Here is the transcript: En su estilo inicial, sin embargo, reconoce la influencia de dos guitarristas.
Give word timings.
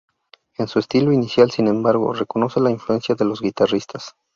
En 0.57 0.67
su 0.67 0.79
estilo 0.79 1.11
inicial, 1.11 1.51
sin 1.51 1.67
embargo, 1.67 2.11
reconoce 2.11 2.59
la 2.59 2.71
influencia 2.71 3.13
de 3.13 3.23
dos 3.23 3.39
guitarristas. 3.39 4.15